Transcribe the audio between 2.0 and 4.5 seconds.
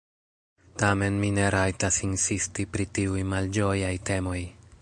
insisti pri tiuj malĝojaj temoj.